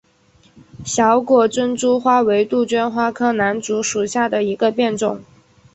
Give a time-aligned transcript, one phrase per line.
[0.83, 5.21] 小果珍珠花为杜鹃花科南烛属下的一个变种。